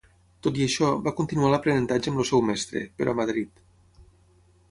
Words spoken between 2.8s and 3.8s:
però a Madrid.